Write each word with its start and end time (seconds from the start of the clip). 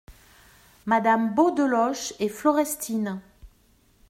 Madame 0.87 1.35
Beaudeloche 1.35 2.13
et 2.19 2.27
Florestine. 2.27 3.21